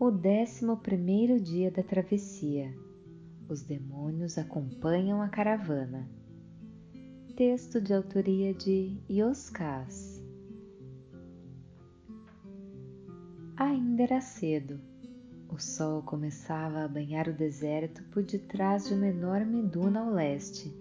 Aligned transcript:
O 0.00 0.12
décimo 0.12 0.76
primeiro 0.76 1.40
dia 1.40 1.72
da 1.72 1.82
travessia. 1.82 2.72
Os 3.48 3.62
demônios 3.62 4.38
acompanham 4.38 5.20
a 5.20 5.28
caravana. 5.28 6.08
Texto 7.34 7.80
de 7.80 7.92
autoria 7.92 8.54
de 8.54 8.96
Yoskas. 9.10 10.22
Ainda 13.56 14.04
era 14.04 14.20
cedo. 14.20 14.80
O 15.48 15.58
sol 15.58 16.00
começava 16.02 16.84
a 16.84 16.88
banhar 16.88 17.26
o 17.26 17.32
deserto 17.32 18.04
por 18.12 18.22
detrás 18.22 18.86
de 18.86 18.94
uma 18.94 19.08
enorme 19.08 19.64
duna 19.64 20.02
ao 20.02 20.12
leste. 20.12 20.72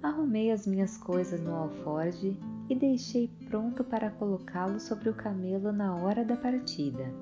Arrumei 0.00 0.52
as 0.52 0.64
minhas 0.64 0.96
coisas 0.96 1.40
no 1.40 1.56
alforge 1.56 2.36
e 2.70 2.76
deixei 2.76 3.32
pronto 3.48 3.82
para 3.82 4.12
colocá-lo 4.12 4.78
sobre 4.78 5.08
o 5.08 5.14
camelo 5.14 5.72
na 5.72 5.96
hora 5.96 6.24
da 6.24 6.36
partida. 6.36 7.12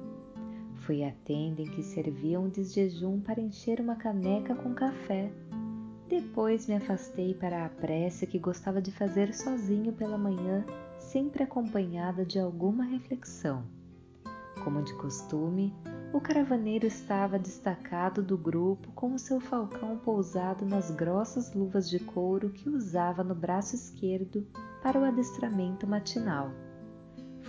Fui 0.87 1.03
à 1.03 1.11
tenda 1.25 1.63
em 1.63 1.67
que 1.67 1.83
serviam 1.83 2.45
um 2.45 2.49
desjejum 2.49 3.19
para 3.19 3.41
encher 3.41 3.81
uma 3.81 3.97
caneca 3.97 4.55
com 4.55 4.73
café. 4.73 5.33
Depois 6.09 6.69
me 6.69 6.77
afastei 6.77 7.35
para 7.35 7.67
a 7.67 7.69
prece 7.69 8.25
que 8.25 8.39
gostava 8.39 8.81
de 8.81 8.93
fazer 8.93 9.35
sozinho 9.35 9.93
pela 9.93 10.17
manhã, 10.17 10.65
sempre 10.97 11.43
acompanhada 11.43 12.25
de 12.25 12.39
alguma 12.39 12.85
reflexão. 12.85 13.65
Como 14.63 14.81
de 14.81 14.95
costume, 14.95 15.75
o 16.13 16.21
caravaneiro 16.21 16.87
estava 16.87 17.37
destacado 17.37 18.23
do 18.23 18.39
grupo 18.39 18.93
com 18.93 19.13
o 19.13 19.19
seu 19.19 19.41
falcão 19.41 19.99
pousado 19.99 20.65
nas 20.65 20.89
grossas 20.93 21.53
luvas 21.53 21.91
de 21.91 21.99
couro 21.99 22.51
que 22.51 22.69
usava 22.69 23.25
no 23.25 23.35
braço 23.35 23.75
esquerdo 23.75 24.47
para 24.85 25.01
o 25.01 25.05
adestramento 25.05 25.85
matinal. 25.85 26.53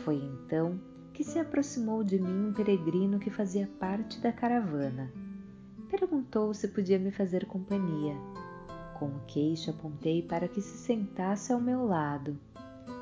Foi 0.04 0.16
então 0.16 0.80
que 1.18 1.24
se 1.24 1.40
aproximou 1.40 2.04
de 2.04 2.20
mim 2.20 2.50
um 2.50 2.54
peregrino 2.54 3.18
que 3.18 3.32
fazia 3.32 3.68
parte 3.80 4.22
da 4.22 4.32
caravana. 4.32 5.12
Perguntou 5.90 6.54
se 6.54 6.68
podia 6.68 7.00
me 7.00 7.10
fazer 7.10 7.48
companhia. 7.48 8.16
Com 9.00 9.08
o 9.08 9.22
queixo 9.26 9.72
apontei 9.72 10.22
para 10.22 10.48
que 10.48 10.62
se 10.62 10.78
sentasse 10.78 11.52
ao 11.52 11.60
meu 11.60 11.88
lado. 11.88 12.38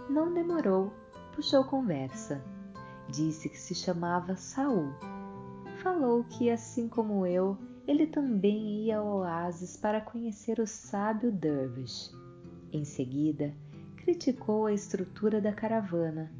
Não 0.09 0.33
demorou, 0.33 0.93
puxou 1.35 1.65
conversa. 1.65 2.41
Disse 3.09 3.49
que 3.49 3.59
se 3.59 3.75
chamava 3.75 4.37
Saul. 4.37 4.93
Falou 5.83 6.23
que, 6.23 6.49
assim 6.49 6.87
como 6.87 7.25
eu, 7.25 7.57
ele 7.85 8.07
também 8.07 8.85
ia 8.85 8.99
ao 8.99 9.07
oásis 9.07 9.75
para 9.75 9.99
conhecer 9.99 10.61
o 10.61 10.65
sábio 10.65 11.33
Dervish. 11.33 12.15
Em 12.71 12.85
seguida, 12.85 13.53
criticou 13.97 14.67
a 14.67 14.73
estrutura 14.73 15.41
da 15.41 15.51
caravana 15.51 16.31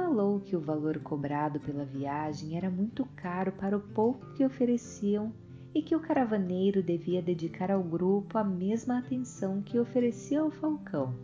falou 0.00 0.40
que 0.40 0.56
o 0.56 0.60
valor 0.60 0.98
cobrado 1.00 1.60
pela 1.60 1.84
viagem 1.84 2.56
era 2.56 2.70
muito 2.70 3.04
caro 3.16 3.52
para 3.52 3.76
o 3.76 3.80
pouco 3.80 4.32
que 4.32 4.42
ofereciam 4.42 5.30
e 5.74 5.82
que 5.82 5.94
o 5.94 6.00
caravaneiro 6.00 6.82
devia 6.82 7.20
dedicar 7.20 7.70
ao 7.70 7.82
grupo 7.82 8.38
a 8.38 8.42
mesma 8.42 8.98
atenção 8.98 9.60
que 9.60 9.78
oferecia 9.78 10.40
ao 10.40 10.50
falcão. 10.50 11.14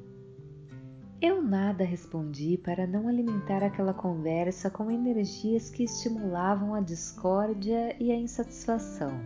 Eu 1.23 1.41
nada 1.41 1.85
respondi 1.85 2.59
para 2.59 2.87
não 2.87 3.09
alimentar 3.09 3.65
aquela 3.65 3.95
conversa 3.95 4.69
com 4.69 4.91
energias 4.91 5.71
que 5.71 5.85
estimulavam 5.85 6.75
a 6.75 6.81
discórdia 6.81 7.97
e 7.99 8.13
a 8.13 8.17
insatisfação. 8.17 9.19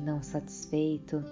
Não 0.00 0.22
satisfeito, 0.22 1.22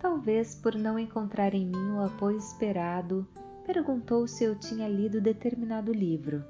talvez 0.00 0.56
por 0.56 0.74
não 0.74 0.98
encontrar 0.98 1.54
em 1.54 1.66
mim 1.66 1.92
o 1.92 2.02
apoio 2.02 2.36
esperado, 2.36 3.24
perguntou 3.64 4.26
se 4.26 4.42
eu 4.42 4.58
tinha 4.58 4.88
lido 4.88 5.20
determinado 5.20 5.92
livro. 5.92 6.44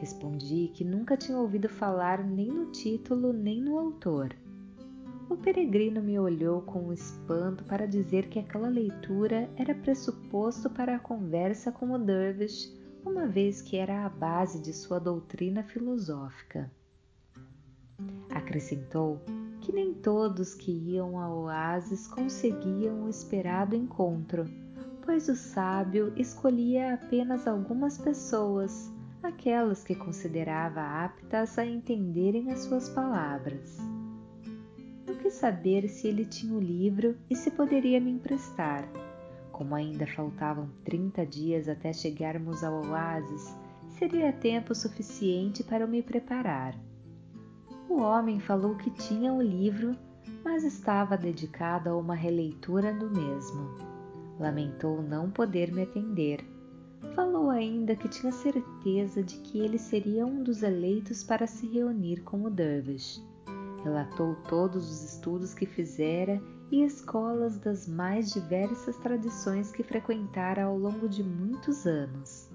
Respondi 0.00 0.70
que 0.72 0.82
nunca 0.82 1.14
tinha 1.14 1.36
ouvido 1.36 1.68
falar 1.68 2.24
nem 2.24 2.48
no 2.48 2.72
título 2.72 3.34
nem 3.34 3.60
no 3.60 3.78
autor. 3.78 4.34
O 5.28 5.36
peregrino 5.36 6.00
me 6.00 6.18
olhou 6.18 6.62
com 6.62 6.90
espanto 6.90 7.62
para 7.64 7.86
dizer 7.86 8.30
que 8.30 8.38
aquela 8.38 8.70
leitura 8.70 9.50
era 9.58 9.74
pressuposto 9.74 10.70
para 10.70 10.96
a 10.96 10.98
conversa 10.98 11.70
com 11.70 11.90
o 11.90 11.98
Dervish, 11.98 12.74
uma 13.04 13.26
vez 13.26 13.60
que 13.60 13.76
era 13.76 14.06
a 14.06 14.08
base 14.08 14.58
de 14.58 14.72
sua 14.72 14.98
doutrina 14.98 15.62
filosófica. 15.62 16.72
Acrescentou 18.30 19.20
que 19.60 19.70
nem 19.70 19.92
todos 19.92 20.54
que 20.54 20.72
iam 20.72 21.18
ao 21.18 21.40
oásis 21.40 22.08
conseguiam 22.08 23.04
o 23.04 23.10
esperado 23.10 23.76
encontro, 23.76 24.46
pois 25.04 25.28
o 25.28 25.36
sábio 25.36 26.10
escolhia 26.16 26.94
apenas 26.94 27.46
algumas 27.46 27.98
pessoas 27.98 28.90
aquelas 29.22 29.84
que 29.84 29.94
considerava 29.94 30.80
aptas 30.80 31.58
a 31.58 31.64
entenderem 31.64 32.50
as 32.50 32.60
suas 32.60 32.88
palavras. 32.88 33.78
Não 35.06 35.14
quis 35.16 35.34
saber 35.34 35.88
se 35.88 36.08
ele 36.08 36.24
tinha 36.24 36.54
o 36.54 36.60
livro 36.60 37.16
e 37.28 37.36
se 37.36 37.50
poderia 37.50 38.00
me 38.00 38.10
emprestar. 38.10 38.88
Como 39.52 39.74
ainda 39.74 40.06
faltavam 40.06 40.70
trinta 40.84 41.24
dias 41.26 41.68
até 41.68 41.92
chegarmos 41.92 42.64
ao 42.64 42.86
oásis, 42.86 43.54
seria 43.98 44.32
tempo 44.32 44.74
suficiente 44.74 45.62
para 45.62 45.84
eu 45.84 45.88
me 45.88 46.02
preparar. 46.02 46.74
O 47.88 48.00
homem 48.00 48.40
falou 48.40 48.76
que 48.76 48.90
tinha 48.90 49.32
o 49.32 49.42
livro, 49.42 49.96
mas 50.44 50.64
estava 50.64 51.16
dedicado 51.16 51.90
a 51.90 51.96
uma 51.96 52.14
releitura 52.14 52.94
do 52.94 53.10
mesmo. 53.10 53.74
Lamentou 54.38 55.02
não 55.02 55.30
poder 55.30 55.72
me 55.72 55.82
atender 55.82 56.42
Falou 57.14 57.50
ainda 57.50 57.96
que 57.96 58.08
tinha 58.08 58.30
certeza 58.30 59.22
de 59.22 59.36
que 59.38 59.58
ele 59.58 59.78
seria 59.78 60.26
um 60.26 60.42
dos 60.42 60.62
eleitos 60.62 61.24
para 61.24 61.46
se 61.46 61.66
reunir 61.66 62.22
com 62.22 62.42
o 62.44 62.50
Dervish. 62.50 63.22
Relatou 63.82 64.36
todos 64.48 64.90
os 64.90 65.14
estudos 65.14 65.54
que 65.54 65.64
fizera 65.64 66.40
e 66.70 66.84
escolas 66.84 67.58
das 67.58 67.88
mais 67.88 68.30
diversas 68.30 68.96
tradições 68.98 69.72
que 69.72 69.82
frequentara 69.82 70.64
ao 70.64 70.78
longo 70.78 71.08
de 71.08 71.24
muitos 71.24 71.86
anos. 71.86 72.48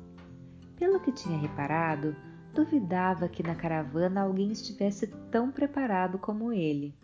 Pelo 0.78 1.00
que 1.00 1.12
tinha 1.12 1.38
reparado, 1.38 2.16
duvidava 2.54 3.28
que 3.28 3.44
na 3.44 3.56
caravana 3.56 4.22
alguém 4.22 4.52
estivesse 4.52 5.08
tão 5.30 5.52
preparado 5.52 6.18
como 6.18 6.54
ele. 6.54 6.96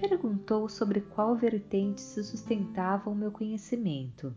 Perguntou 0.00 0.68
sobre 0.68 1.00
qual 1.00 1.36
vertente 1.36 2.00
se 2.00 2.24
sustentava 2.24 3.08
o 3.10 3.14
meu 3.14 3.30
conhecimento. 3.30 4.34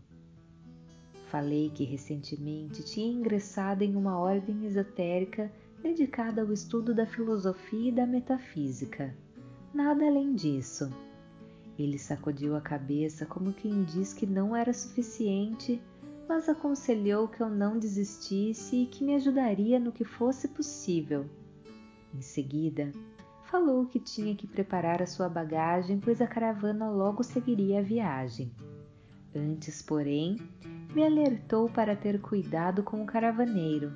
Falei 1.30 1.70
que 1.70 1.84
recentemente 1.84 2.82
tinha 2.82 3.12
ingressado 3.12 3.84
em 3.84 3.94
uma 3.94 4.18
ordem 4.18 4.64
esotérica 4.64 5.52
dedicada 5.82 6.40
ao 6.40 6.52
estudo 6.52 6.94
da 6.94 7.06
filosofia 7.06 7.90
e 7.90 7.92
da 7.92 8.06
metafísica. 8.06 9.14
Nada 9.74 10.06
além 10.06 10.34
disso. 10.34 10.90
Ele 11.78 11.98
sacudiu 11.98 12.56
a 12.56 12.62
cabeça 12.62 13.26
como 13.26 13.52
quem 13.52 13.84
diz 13.84 14.14
que 14.14 14.26
não 14.26 14.56
era 14.56 14.72
suficiente, 14.72 15.80
mas 16.26 16.48
aconselhou 16.48 17.28
que 17.28 17.42
eu 17.42 17.50
não 17.50 17.78
desistisse 17.78 18.76
e 18.76 18.86
que 18.86 19.04
me 19.04 19.14
ajudaria 19.14 19.78
no 19.78 19.92
que 19.92 20.04
fosse 20.04 20.48
possível. 20.48 21.26
Em 22.14 22.22
seguida, 22.22 22.90
falou 23.44 23.84
que 23.84 24.00
tinha 24.00 24.34
que 24.34 24.46
preparar 24.46 25.02
a 25.02 25.06
sua 25.06 25.28
bagagem, 25.28 26.00
pois 26.00 26.22
a 26.22 26.26
caravana 26.26 26.90
logo 26.90 27.22
seguiria 27.22 27.80
a 27.80 27.82
viagem. 27.82 28.50
Antes, 29.38 29.80
porém, 29.80 30.36
me 30.92 31.04
alertou 31.04 31.68
para 31.68 31.94
ter 31.94 32.20
cuidado 32.20 32.82
com 32.82 33.02
o 33.02 33.06
caravaneiro. 33.06 33.92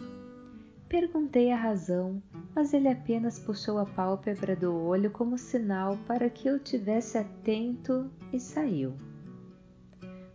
Perguntei 0.89 1.51
a 1.51 1.57
razão, 1.57 2.23
mas 2.55 2.73
ele 2.73 2.87
apenas 2.87 3.41
puxou 3.41 3.79
a 3.79 3.87
pálpebra 3.87 4.55
do 4.55 4.73
olho 4.73 5.11
como 5.11 5.37
sinal 5.37 5.97
para 6.07 6.31
que 6.31 6.47
eu 6.47 6.61
tivesse 6.61 7.19
atento 7.19 8.09
e 8.33 8.39
saiu. 8.39 8.95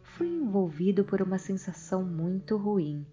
Fui 0.01 0.27
envolvido 0.27 1.05
por 1.05 1.21
uma 1.21 1.37
sensação 1.37 2.03
muito 2.03 2.57
ruim, 2.57 3.05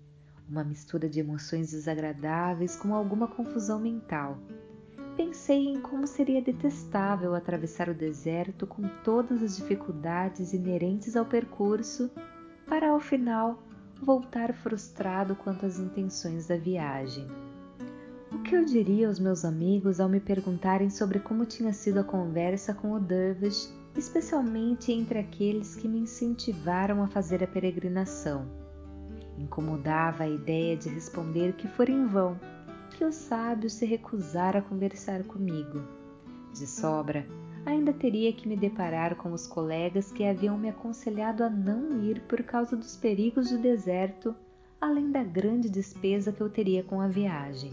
uma 0.49 0.65
mistura 0.65 1.09
de 1.09 1.21
emoções 1.21 1.71
desagradáveis 1.71 2.75
com 2.75 2.93
alguma 2.93 3.29
confusão 3.29 3.79
mental. 3.79 4.39
Pensei 5.17 5.69
em 5.69 5.81
como 5.81 6.09
seria 6.09 6.43
detestável 6.43 7.37
atravessar 7.37 7.89
o 7.89 7.95
deserto 7.95 8.67
com 8.67 8.83
todas 9.05 9.45
as 9.45 9.57
dificuldades 9.57 10.53
inerentes 10.53 11.17
ao 11.17 11.25
percurso, 11.25 12.11
para 12.67 12.91
ao 12.91 12.99
final 12.99 13.63
voltar 14.03 14.53
frustrado 14.53 15.37
quanto 15.37 15.67
às 15.67 15.79
intenções 15.79 16.49
da 16.49 16.57
viagem. 16.57 17.29
O 18.33 18.43
que 18.43 18.57
eu 18.57 18.65
diria 18.65 19.07
aos 19.07 19.21
meus 19.21 19.45
amigos 19.45 20.01
ao 20.01 20.09
me 20.09 20.19
perguntarem 20.19 20.91
sobre 20.91 21.21
como 21.21 21.47
tinha 21.47 21.73
sido 21.73 22.01
a 22.01 22.05
conversa 22.05 22.75
com 22.75 22.91
o 22.91 22.99
Dervish, 22.99 23.73
especialmente 23.97 24.91
entre 24.91 25.21
aqueles 25.21 25.77
que 25.77 25.87
me 25.87 26.01
incentivaram 26.01 27.05
a 27.05 27.07
fazer 27.07 27.45
a 27.45 27.47
peregrinação? 27.47 28.51
Incomodava 29.39 30.25
a 30.25 30.29
ideia 30.29 30.77
de 30.77 30.89
responder 30.89 31.53
que 31.53 31.69
fora 31.69 31.93
em 31.93 32.05
vão 32.05 32.37
que 32.95 33.05
o 33.05 33.13
sábio 33.13 33.69
se 33.69 33.85
recusara 33.85 34.61
a 34.61 34.63
conversar 34.63 35.25
comigo. 35.25 35.83
De 36.53 36.67
sobra, 36.67 37.27
ainda 37.67 37.93
teria 37.93 38.33
que 38.33 38.49
me 38.49 38.57
deparar 38.57 39.17
com 39.17 39.33
os 39.33 39.47
colegas 39.47 40.13
que 40.13 40.25
haviam 40.25 40.57
me 40.57 40.69
aconselhado 40.69 41.43
a 41.43 41.51
não 41.51 42.05
ir 42.05 42.21
por 42.23 42.43
causa 42.45 42.77
dos 42.77 42.97
perigos 42.97 43.51
do 43.51 43.59
deserto, 43.59 44.35
além 44.81 45.11
da 45.11 45.25
grande 45.25 45.69
despesa 45.69 46.33
que 46.33 46.41
eu 46.41 46.49
teria 46.49 46.85
com 46.85 47.01
a 47.01 47.09
viagem. 47.09 47.73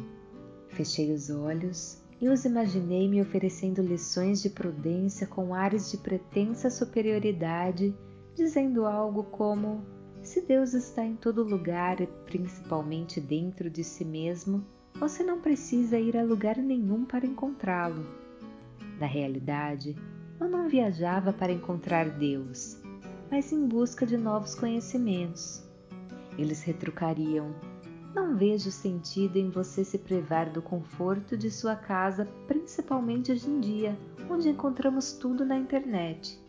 Fechei 0.69 1.13
os 1.13 1.29
olhos 1.29 2.01
e 2.19 2.27
os 2.27 2.43
imaginei 2.43 3.07
me 3.07 3.21
oferecendo 3.21 3.81
lições 3.81 4.41
de 4.41 4.49
prudência 4.49 5.27
com 5.27 5.53
ares 5.53 5.91
de 5.91 5.97
pretensa 5.97 6.69
superioridade, 6.69 7.93
dizendo 8.35 8.85
algo 8.85 9.23
como: 9.25 9.83
Se 10.23 10.41
Deus 10.41 10.73
está 10.73 11.05
em 11.05 11.15
todo 11.15 11.43
lugar 11.43 12.01
e 12.01 12.07
principalmente 12.25 13.21
dentro 13.21 13.69
de 13.69 13.83
si 13.83 14.05
mesmo, 14.05 14.65
você 14.95 15.23
não 15.23 15.41
precisa 15.41 15.97
ir 15.99 16.17
a 16.17 16.23
lugar 16.23 16.57
nenhum 16.57 17.05
para 17.05 17.25
encontrá-lo. 17.25 18.05
Na 18.99 19.07
realidade, 19.07 19.95
eu 20.39 20.47
não 20.49 20.67
viajava 20.67 21.33
para 21.33 21.51
encontrar 21.51 22.09
Deus, 22.09 22.77
mas 23.29 23.51
em 23.51 23.67
busca 23.67 24.05
de 24.05 24.17
novos 24.17 24.55
conhecimentos. 24.55 25.63
Eles 26.37 26.61
retrucariam: 26.63 27.53
Não 28.13 28.35
vejo 28.35 28.71
sentido 28.71 29.37
em 29.37 29.49
você 29.49 29.83
se 29.83 29.97
privar 29.97 30.51
do 30.51 30.61
conforto 30.61 31.37
de 31.37 31.49
sua 31.49 31.75
casa, 31.75 32.25
principalmente 32.47 33.31
hoje 33.31 33.49
em 33.49 33.59
dia, 33.59 33.97
onde 34.29 34.49
encontramos 34.49 35.13
tudo 35.13 35.45
na 35.45 35.57
internet. 35.57 36.39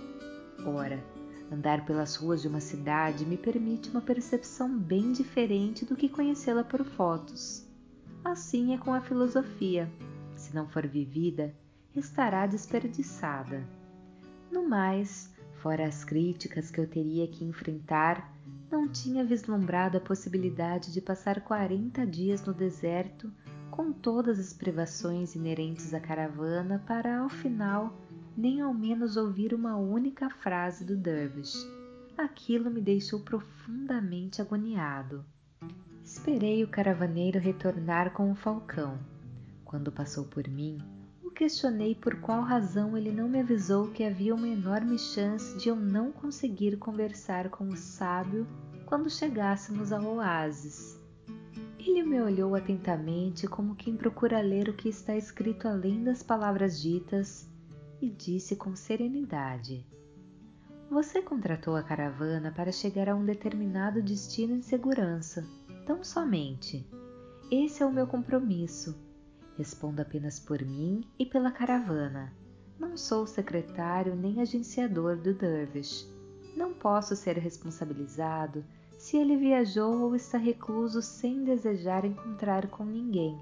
Ora, 0.64 1.02
andar 1.50 1.84
pelas 1.84 2.16
ruas 2.16 2.42
de 2.42 2.48
uma 2.48 2.60
cidade 2.60 3.26
me 3.26 3.36
permite 3.36 3.90
uma 3.90 4.00
percepção 4.00 4.78
bem 4.78 5.12
diferente 5.12 5.84
do 5.84 5.96
que 5.96 6.08
conhecê-la 6.08 6.64
por 6.64 6.84
fotos. 6.84 7.71
Assim 8.24 8.72
é 8.72 8.78
com 8.78 8.94
a 8.94 9.00
filosofia. 9.00 9.90
Se 10.36 10.54
não 10.54 10.68
for 10.68 10.86
vivida, 10.86 11.54
estará 11.94 12.46
desperdiçada. 12.46 13.66
No 14.50 14.68
mais, 14.68 15.34
fora 15.60 15.86
as 15.86 16.04
críticas 16.04 16.70
que 16.70 16.80
eu 16.80 16.86
teria 16.86 17.26
que 17.26 17.44
enfrentar, 17.44 18.32
não 18.70 18.88
tinha 18.88 19.24
vislumbrado 19.24 19.98
a 19.98 20.00
possibilidade 20.00 20.92
de 20.92 21.00
passar 21.00 21.40
40 21.40 22.06
dias 22.06 22.44
no 22.44 22.54
deserto 22.54 23.30
com 23.72 23.92
todas 23.92 24.38
as 24.38 24.52
privações 24.52 25.34
inerentes 25.34 25.92
à 25.92 25.98
caravana 25.98 26.82
para, 26.86 27.18
ao 27.18 27.28
final, 27.28 27.92
nem 28.36 28.60
ao 28.60 28.72
menos 28.72 29.16
ouvir 29.16 29.52
uma 29.52 29.76
única 29.76 30.30
frase 30.30 30.84
do 30.84 30.96
Dervish. 30.96 31.56
Aquilo 32.16 32.70
me 32.70 32.80
deixou 32.80 33.20
profundamente 33.20 34.40
agoniado. 34.40 35.24
Esperei 36.14 36.62
o 36.62 36.68
caravaneiro 36.68 37.40
retornar 37.40 38.12
com 38.12 38.30
o 38.30 38.34
falcão. 38.34 38.98
Quando 39.64 39.90
passou 39.90 40.24
por 40.24 40.46
mim, 40.46 40.78
o 41.24 41.30
questionei 41.30 41.94
por 41.94 42.20
qual 42.20 42.42
razão 42.42 42.98
ele 42.98 43.10
não 43.10 43.26
me 43.26 43.40
avisou 43.40 43.90
que 43.90 44.04
havia 44.04 44.34
uma 44.34 44.46
enorme 44.46 44.98
chance 44.98 45.56
de 45.56 45.70
eu 45.70 45.74
não 45.74 46.12
conseguir 46.12 46.76
conversar 46.76 47.48
com 47.48 47.66
o 47.66 47.76
sábio 47.78 48.46
quando 48.84 49.08
chegássemos 49.08 49.90
ao 49.90 50.04
oásis. 50.04 51.00
Ele 51.78 52.02
me 52.02 52.20
olhou 52.20 52.54
atentamente, 52.54 53.48
como 53.48 53.74
quem 53.74 53.96
procura 53.96 54.42
ler 54.42 54.68
o 54.68 54.74
que 54.74 54.90
está 54.90 55.16
escrito 55.16 55.66
além 55.66 56.04
das 56.04 56.22
palavras 56.22 56.78
ditas, 56.78 57.48
e 58.02 58.10
disse 58.10 58.54
com 58.54 58.76
serenidade: 58.76 59.86
Você 60.90 61.22
contratou 61.22 61.74
a 61.74 61.82
caravana 61.82 62.52
para 62.52 62.70
chegar 62.70 63.08
a 63.08 63.14
um 63.16 63.24
determinado 63.24 64.02
destino 64.02 64.54
em 64.54 64.60
segurança 64.60 65.42
tão 65.86 66.02
somente. 66.02 66.86
Esse 67.50 67.82
é 67.82 67.86
o 67.86 67.92
meu 67.92 68.06
compromisso. 68.06 68.96
Respondo 69.56 70.00
apenas 70.00 70.40
por 70.40 70.62
mim 70.62 71.04
e 71.18 71.26
pela 71.26 71.50
caravana. 71.50 72.32
Não 72.78 72.96
sou 72.96 73.26
secretário 73.26 74.16
nem 74.16 74.40
agenciador 74.40 75.16
do 75.16 75.34
Dervish. 75.34 76.08
Não 76.56 76.72
posso 76.72 77.14
ser 77.14 77.36
responsabilizado 77.38 78.64
se 78.98 79.16
ele 79.16 79.36
viajou 79.36 80.00
ou 80.00 80.14
está 80.14 80.38
recluso 80.38 81.02
sem 81.02 81.44
desejar 81.44 82.04
encontrar 82.04 82.68
com 82.68 82.84
ninguém. 82.84 83.38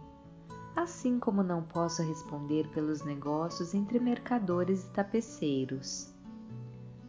Assim 0.74 1.18
como 1.18 1.42
não 1.42 1.62
posso 1.62 2.02
responder 2.02 2.66
pelos 2.68 3.04
negócios 3.04 3.74
entre 3.74 3.98
mercadores 3.98 4.84
e 4.84 4.90
tapeceiros. 4.90 6.14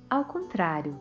Ao 0.09 0.25
contrário, 0.25 0.99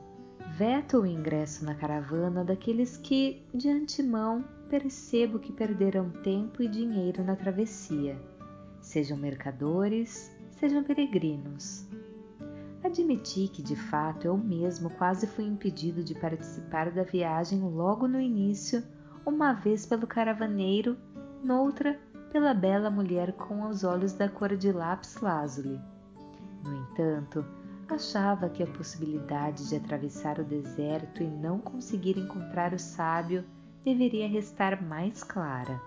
veto 0.61 0.99
o 0.99 1.07
ingresso 1.07 1.65
na 1.65 1.75
caravana 1.75 2.45
daqueles 2.45 2.99
que, 2.99 3.43
de 3.55 3.71
antemão, 3.71 4.45
percebo 4.69 5.39
que 5.39 5.55
perderão 5.55 6.11
tempo 6.11 6.63
e 6.63 6.69
dinheiro 6.69 7.25
na 7.25 7.35
travessia, 7.35 8.21
sejam 8.79 9.17
mercadores, 9.17 10.31
sejam 10.51 10.85
peregrinos. 10.85 11.89
Admiti 12.85 13.49
que, 13.49 13.63
de 13.63 13.75
fato, 13.75 14.27
eu 14.27 14.37
mesmo 14.37 14.91
quase 14.91 15.27
fui 15.27 15.47
impedido 15.47 16.05
de 16.05 16.15
participar 16.15 16.91
da 16.91 17.05
viagem 17.05 17.61
logo 17.61 18.07
no 18.07 18.21
início, 18.21 18.85
uma 19.25 19.55
vez 19.55 19.87
pelo 19.87 20.07
caravaneiro, 20.07 20.95
noutra 21.43 21.99
pela 22.31 22.53
bela 22.53 22.91
mulher 22.91 23.33
com 23.33 23.67
os 23.67 23.83
olhos 23.83 24.13
da 24.13 24.29
cor 24.29 24.55
de 24.55 24.71
lápis 24.71 25.23
lazuli. 25.23 25.81
No 26.63 26.83
entanto, 26.83 27.47
achava 27.95 28.49
que 28.49 28.63
a 28.63 28.67
possibilidade 28.67 29.69
de 29.69 29.77
atravessar 29.77 30.39
o 30.39 30.45
deserto 30.45 31.23
e 31.23 31.27
não 31.27 31.59
conseguir 31.59 32.19
encontrar 32.19 32.73
o 32.73 32.79
sábio 32.79 33.45
deveria 33.85 34.29
restar 34.29 34.83
mais 34.83 35.23
clara. 35.23 35.81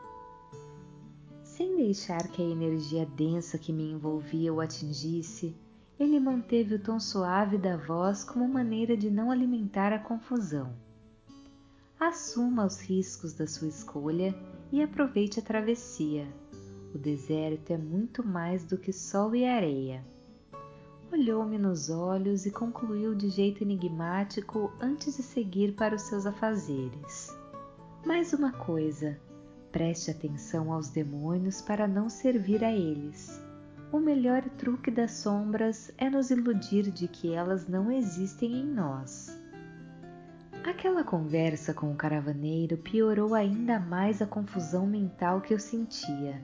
Sem 1.44 1.76
deixar 1.76 2.28
que 2.30 2.42
a 2.42 2.46
energia 2.46 3.06
densa 3.06 3.58
que 3.58 3.72
me 3.72 3.92
envolvia 3.92 4.54
o 4.54 4.60
atingisse, 4.60 5.56
ele 6.00 6.20
manteve 6.20 6.76
o 6.76 6.80
tom 6.80 7.00
suave 7.00 7.58
da 7.58 7.78
voz 7.78 8.24
como 8.24 8.48
maneira 8.48 8.98
de 8.98 9.10
não 9.10 9.30
alimentar 9.30 9.94
a 9.94 10.00
confusão. 10.00 10.74
Assuma 12.00 12.66
os 12.66 12.82
riscos 12.82 13.34
da 13.34 13.48
sua 13.48 13.68
escolha 13.68 14.36
e 14.72 14.82
aproveite 14.82 15.40
a 15.40 15.44
travessia. 15.44 16.28
O 16.94 16.98
deserto 16.98 17.72
é 17.72 17.78
muito 17.78 18.26
mais 18.26 18.66
do 18.66 18.78
que 18.78 18.92
sol 18.92 19.36
e 19.36 19.46
areia 19.46 20.04
olhou-me 21.14 21.60
nos 21.60 21.92
olhos 21.92 22.48
e 22.48 22.52
concluiu 22.52 23.14
de 23.14 23.30
jeito 23.30 23.62
enigmático 23.62 24.74
antes 24.82 25.16
de 25.16 25.22
seguir 25.22 25.74
para 25.74 25.94
os 25.94 26.02
seus 26.02 26.26
afazeres. 26.26 27.30
Mais 28.04 28.34
uma 28.34 28.52
coisa, 28.52 29.20
preste 29.72 30.10
atenção 30.10 30.74
aos 30.74 30.90
demônios 30.90 31.62
para 31.62 31.88
não 31.88 32.10
servir 32.10 32.64
a 32.64 32.72
eles. 32.72 33.40
O 33.92 34.00
melhor 34.00 34.42
truque 34.58 34.90
das 34.90 35.12
sombras 35.12 35.94
é 36.00 36.10
nos 36.10 36.32
iludir 36.32 36.90
de 36.90 37.08
que 37.08 37.32
elas 37.32 37.68
não 37.68 37.92
existem 37.92 38.52
em 38.52 38.66
nós. 38.66 39.40
Aquela 40.64 41.04
conversa 41.04 41.76
com 41.76 41.92
o 41.92 41.96
caravaneiro 41.96 42.76
piorou 42.76 43.36
ainda 43.36 43.80
mais 43.80 44.20
a 44.20 44.26
confusão 44.26 44.88
mental 44.88 45.42
que 45.42 45.54
eu 45.54 45.60
sentia. 45.60 46.44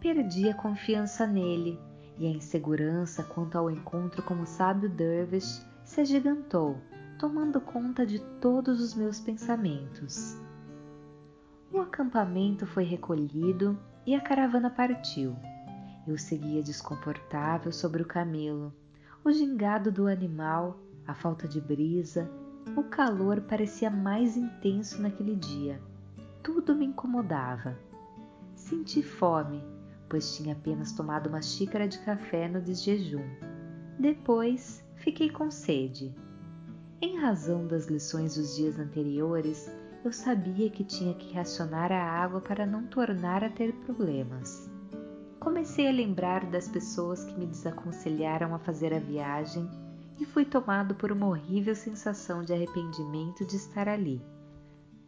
Perdi 0.00 0.48
a 0.48 0.54
confiança 0.54 1.24
nele 1.24 1.78
e 2.18 2.26
a 2.26 2.30
insegurança 2.30 3.22
quanto 3.22 3.56
ao 3.56 3.70
encontro 3.70 4.22
com 4.22 4.40
o 4.40 4.46
sábio 4.46 4.88
Dervish 4.88 5.64
se 5.84 6.00
agigantou, 6.00 6.78
tomando 7.18 7.60
conta 7.60 8.06
de 8.06 8.18
todos 8.40 8.80
os 8.80 8.94
meus 8.94 9.20
pensamentos. 9.20 10.36
O 11.72 11.80
acampamento 11.80 12.66
foi 12.66 12.84
recolhido 12.84 13.78
e 14.06 14.14
a 14.14 14.20
caravana 14.20 14.70
partiu. 14.70 15.36
Eu 16.06 16.18
seguia 16.18 16.62
desconfortável 16.62 17.72
sobre 17.72 18.02
o 18.02 18.06
camelo. 18.06 18.74
O 19.24 19.30
gingado 19.30 19.90
do 19.90 20.06
animal, 20.06 20.78
a 21.06 21.14
falta 21.14 21.46
de 21.46 21.60
brisa, 21.60 22.30
o 22.76 22.82
calor 22.82 23.40
parecia 23.42 23.90
mais 23.90 24.36
intenso 24.36 25.00
naquele 25.00 25.36
dia. 25.36 25.80
Tudo 26.42 26.74
me 26.74 26.86
incomodava. 26.86 27.78
Senti 28.54 29.02
fome 29.02 29.71
pois 30.12 30.36
tinha 30.36 30.52
apenas 30.52 30.92
tomado 30.92 31.28
uma 31.28 31.40
xícara 31.40 31.88
de 31.88 31.98
café 32.00 32.46
no 32.46 32.60
desjejum. 32.60 33.24
Depois 33.98 34.84
fiquei 34.96 35.30
com 35.30 35.50
sede. 35.50 36.14
Em 37.00 37.16
razão 37.18 37.66
das 37.66 37.86
lições 37.86 38.34
dos 38.34 38.54
dias 38.54 38.78
anteriores, 38.78 39.72
eu 40.04 40.12
sabia 40.12 40.68
que 40.68 40.84
tinha 40.84 41.14
que 41.14 41.32
racionar 41.32 41.90
a 41.90 42.02
água 42.02 42.42
para 42.42 42.66
não 42.66 42.86
tornar 42.88 43.42
a 43.42 43.48
ter 43.48 43.72
problemas. 43.86 44.70
Comecei 45.40 45.88
a 45.88 45.92
lembrar 45.92 46.44
das 46.50 46.68
pessoas 46.68 47.24
que 47.24 47.38
me 47.38 47.46
desaconselharam 47.46 48.54
a 48.54 48.58
fazer 48.58 48.92
a 48.92 49.00
viagem 49.00 49.66
e 50.20 50.26
fui 50.26 50.44
tomado 50.44 50.94
por 50.94 51.10
uma 51.10 51.28
horrível 51.28 51.74
sensação 51.74 52.42
de 52.42 52.52
arrependimento 52.52 53.46
de 53.46 53.56
estar 53.56 53.88
ali. 53.88 54.20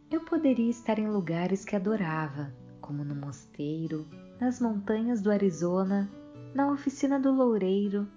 Eu 0.09 0.21
poderia 0.21 0.71
estar 0.71 0.97
em 0.97 1.07
lugares 1.07 1.63
que 1.63 1.75
adorava, 1.75 2.51
como 2.81 3.03
no 3.03 3.13
mosteiro, 3.13 4.03
nas 4.39 4.59
montanhas 4.59 5.21
do 5.21 5.31
Arizona, 5.31 6.09
na 6.53 6.69
oficina 6.69 7.19
do 7.19 7.31
loureiro, 7.31 8.07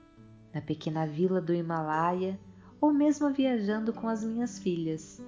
na 0.53 0.61
pequena 0.61 1.07
vila 1.07 1.41
do 1.41 1.55
Himalaia 1.55 2.39
ou 2.81 2.93
mesmo 2.93 3.31
viajando 3.31 3.93
com 3.93 4.09
as 4.09 4.25
minhas 4.25 4.59
filhas. 4.59 5.23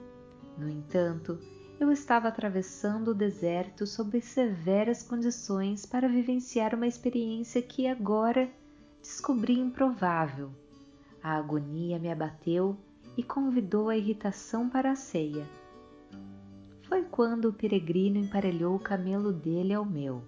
No 0.58 0.68
entanto, 0.68 1.38
eu 1.78 1.90
estava 1.90 2.28
atravessando 2.28 3.08
o 3.08 3.14
deserto 3.14 3.86
sob 3.86 4.20
severas 4.20 5.02
condições 5.02 5.86
para 5.86 6.08
vivenciar 6.08 6.74
uma 6.74 6.86
experiência 6.86 7.62
que 7.62 7.86
agora 7.86 8.50
descobri 9.00 9.58
improvável. 9.58 10.50
A 11.22 11.36
agonia 11.36 11.98
me 11.98 12.10
abateu 12.10 12.76
e 13.16 13.22
convidou 13.22 13.88
a 13.88 13.96
irritação 13.96 14.68
para 14.68 14.92
a 14.92 14.96
ceia. 14.96 15.46
Foi 16.82 17.02
quando 17.04 17.46
o 17.46 17.52
peregrino 17.52 18.18
emparelhou 18.18 18.74
o 18.74 18.80
camelo 18.80 19.32
dele 19.32 19.72
ao 19.72 19.84
meu 19.84 20.22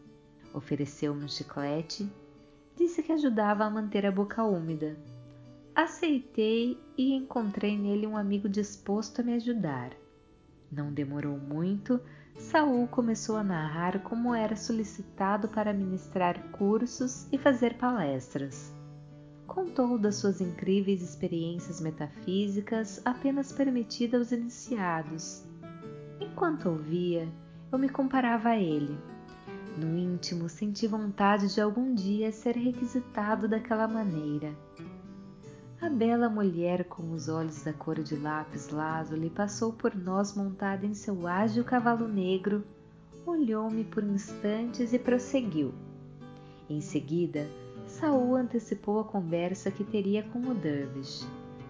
ofereceu-me 0.54 1.24
um 1.24 1.28
chiclete 1.28 2.10
Disse 2.74 3.02
que 3.02 3.12
ajudava 3.12 3.64
a 3.64 3.70
manter 3.70 4.06
a 4.06 4.10
boca 4.10 4.42
úmida. 4.44 4.96
Aceitei 5.74 6.78
e 6.96 7.12
encontrei 7.14 7.76
nele 7.78 8.06
um 8.06 8.16
amigo 8.16 8.48
disposto 8.48 9.20
a 9.20 9.24
me 9.24 9.34
ajudar. 9.34 9.92
Não 10.70 10.92
demorou 10.92 11.38
muito, 11.38 12.00
Saul 12.34 12.88
começou 12.88 13.36
a 13.36 13.44
narrar 13.44 14.02
como 14.02 14.34
era 14.34 14.56
solicitado 14.56 15.48
para 15.48 15.72
ministrar 15.72 16.50
cursos 16.50 17.26
e 17.30 17.36
fazer 17.36 17.74
palestras. 17.74 18.72
Contou 19.46 19.98
das 19.98 20.16
suas 20.16 20.40
incríveis 20.40 21.02
experiências 21.02 21.78
metafísicas 21.78 23.02
apenas 23.04 23.52
permitidas 23.52 24.20
aos 24.20 24.32
iniciados. 24.32 25.44
Enquanto 26.18 26.70
ouvia, 26.70 27.28
eu 27.70 27.78
me 27.78 27.88
comparava 27.88 28.50
a 28.50 28.58
ele. 28.58 29.11
No 29.76 29.96
íntimo, 29.96 30.48
senti 30.48 30.86
vontade 30.86 31.52
de 31.54 31.60
algum 31.60 31.94
dia 31.94 32.30
ser 32.30 32.56
requisitado 32.56 33.48
daquela 33.48 33.88
maneira. 33.88 34.54
A 35.80 35.88
bela 35.88 36.28
mulher 36.28 36.84
com 36.84 37.10
os 37.12 37.28
olhos 37.28 37.62
da 37.62 37.72
cor 37.72 38.02
de 38.02 38.14
lápis 38.14 38.68
lazuli 38.68 39.30
passou 39.30 39.72
por 39.72 39.94
nós 39.96 40.36
montada 40.36 40.86
em 40.86 40.94
seu 40.94 41.26
ágil 41.26 41.64
cavalo 41.64 42.06
negro, 42.06 42.62
olhou-me 43.26 43.82
por 43.82 44.04
instantes 44.04 44.92
e 44.92 44.98
prosseguiu. 44.98 45.72
Em 46.68 46.80
seguida, 46.80 47.48
Saul 47.86 48.36
antecipou 48.36 49.00
a 49.00 49.04
conversa 49.04 49.70
que 49.70 49.84
teria 49.84 50.22
com 50.22 50.38
o 50.40 50.54
Dervish. 50.54 51.26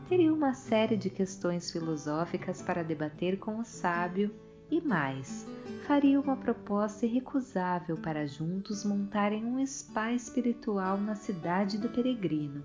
Teria 0.08 0.32
uma 0.32 0.54
série 0.54 0.96
de 0.96 1.08
questões 1.08 1.70
filosóficas 1.70 2.60
para 2.60 2.82
debater 2.82 3.38
com 3.38 3.58
o 3.60 3.64
sábio 3.64 4.30
e 4.72 4.80
mais, 4.80 5.46
faria 5.86 6.18
uma 6.18 6.34
proposta 6.34 7.04
irrecusável 7.04 7.94
para 7.98 8.26
juntos 8.26 8.86
montarem 8.86 9.44
um 9.44 9.64
spa 9.66 10.14
espiritual 10.14 10.96
na 10.96 11.14
cidade 11.14 11.76
do 11.76 11.90
peregrino. 11.90 12.64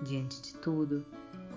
Diante 0.00 0.40
de 0.40 0.54
tudo, 0.58 1.04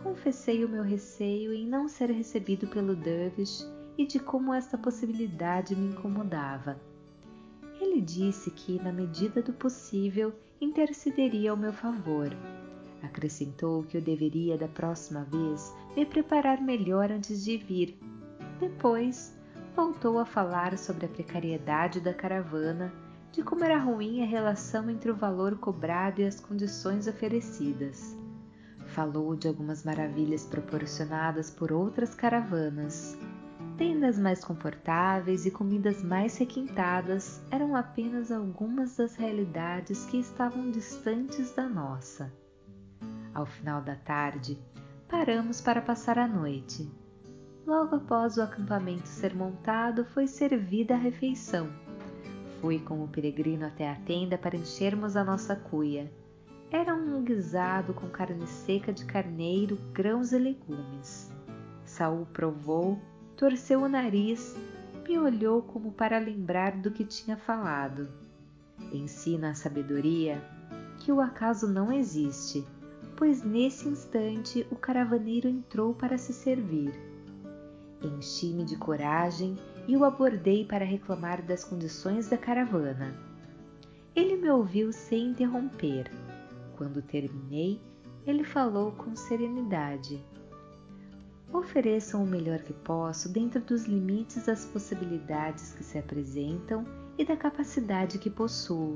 confessei 0.01 0.65
o 0.65 0.69
meu 0.69 0.81
receio 0.81 1.53
em 1.53 1.67
não 1.67 1.87
ser 1.87 2.09
recebido 2.09 2.65
pelo 2.65 2.95
Dervish 2.95 3.67
e 3.95 4.07
de 4.07 4.19
como 4.19 4.51
esta 4.51 4.79
possibilidade 4.79 5.75
me 5.75 5.91
incomodava. 5.91 6.81
Ele 7.79 8.01
disse 8.01 8.49
que, 8.49 8.81
na 8.81 8.91
medida 8.91 9.43
do 9.43 9.53
possível, 9.53 10.33
intercederia 10.59 11.51
ao 11.51 11.57
meu 11.57 11.71
favor. 11.71 12.35
Acrescentou 13.03 13.83
que 13.83 13.95
eu 13.95 14.01
deveria, 14.01 14.57
da 14.57 14.67
próxima 14.67 15.23
vez, 15.25 15.71
me 15.95 16.03
preparar 16.03 16.59
melhor 16.59 17.11
antes 17.11 17.45
de 17.45 17.57
vir. 17.57 17.95
Depois, 18.59 19.36
voltou 19.77 20.19
a 20.19 20.25
falar 20.25 20.77
sobre 20.77 21.05
a 21.05 21.09
precariedade 21.09 22.01
da 22.01 22.13
caravana, 22.13 22.91
de 23.31 23.41
como 23.41 23.63
era 23.63 23.77
ruim 23.77 24.21
a 24.21 24.25
relação 24.25 24.89
entre 24.89 25.09
o 25.09 25.15
valor 25.15 25.57
cobrado 25.57 26.19
e 26.19 26.25
as 26.25 26.41
condições 26.41 27.07
oferecidas 27.07 28.17
falou 28.87 29.35
de 29.35 29.47
algumas 29.47 29.83
maravilhas 29.83 30.43
proporcionadas 30.45 31.51
por 31.51 31.71
outras 31.71 32.15
caravanas. 32.15 33.15
Tendas 33.77 34.17
mais 34.17 34.43
confortáveis 34.43 35.45
e 35.45 35.51
comidas 35.51 36.03
mais 36.03 36.35
requintadas 36.37 37.39
eram 37.51 37.75
apenas 37.75 38.31
algumas 38.31 38.97
das 38.97 39.15
realidades 39.15 40.05
que 40.05 40.17
estavam 40.17 40.71
distantes 40.71 41.53
da 41.53 41.69
nossa. 41.69 42.33
Ao 43.35 43.45
final 43.45 43.81
da 43.83 43.95
tarde, 43.95 44.57
paramos 45.07 45.61
para 45.61 45.79
passar 45.79 46.17
a 46.17 46.27
noite. 46.27 46.89
Logo 47.67 47.97
após 47.97 48.37
o 48.37 48.41
acampamento 48.41 49.07
ser 49.07 49.35
montado, 49.35 50.05
foi 50.05 50.25
servida 50.25 50.95
a 50.95 50.97
refeição. 50.97 51.69
Fui 52.59 52.79
com 52.79 53.03
o 53.03 53.07
peregrino 53.07 53.67
até 53.67 53.91
a 53.91 53.95
tenda 53.95 54.39
para 54.39 54.57
enchermos 54.57 55.15
a 55.15 55.23
nossa 55.23 55.55
cuia 55.55 56.09
era 56.69 56.93
um 56.93 57.23
guisado 57.23 57.93
com 57.93 58.09
carne 58.09 58.45
seca 58.45 58.91
de 58.91 59.05
carneiro, 59.05 59.77
grãos 59.93 60.33
e 60.33 60.37
legumes. 60.37 61.31
Saul 61.85 62.25
provou, 62.25 62.99
torceu 63.37 63.83
o 63.83 63.87
nariz, 63.87 64.53
me 65.07 65.17
olhou 65.17 65.61
como 65.61 65.93
para 65.93 66.19
lembrar 66.19 66.73
do 66.73 66.91
que 66.91 67.05
tinha 67.05 67.37
falado. 67.37 68.09
Ensina 68.91 69.51
a 69.51 69.55
sabedoria 69.55 70.43
que 70.99 71.09
o 71.09 71.21
acaso 71.21 71.71
não 71.71 71.89
existe, 71.89 72.65
pois 73.15 73.41
nesse 73.43 73.87
instante 73.87 74.67
o 74.69 74.75
caravaneiro 74.75 75.47
entrou 75.47 75.93
para 75.93 76.17
se 76.17 76.33
servir. 76.33 77.06
Enchi-me 78.01 78.63
de 78.63 78.75
coragem 78.75 79.57
e 79.87 79.95
o 79.97 80.05
abordei 80.05 80.65
para 80.65 80.85
reclamar 80.85 81.41
das 81.41 81.63
condições 81.63 82.29
da 82.29 82.37
caravana. 82.37 83.13
Ele 84.15 84.35
me 84.35 84.49
ouviu 84.49 84.91
sem 84.91 85.29
interromper 85.29 86.11
quando 86.77 87.01
terminei, 87.01 87.81
ele 88.25 88.43
falou 88.43 88.91
com 88.91 89.15
serenidade. 89.15 90.23
Ofereçam 91.51 92.23
o 92.23 92.27
melhor 92.27 92.59
que 92.59 92.73
posso 92.73 93.29
dentro 93.29 93.59
dos 93.59 93.85
limites 93.85 94.45
das 94.45 94.65
possibilidades 94.65 95.73
que 95.73 95.83
se 95.83 95.97
apresentam 95.97 96.85
e 97.17 97.25
da 97.25 97.35
capacidade 97.35 98.19
que 98.19 98.29
possuo. 98.29 98.95